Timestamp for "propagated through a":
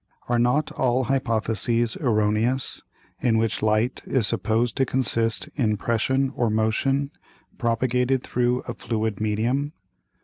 7.59-8.73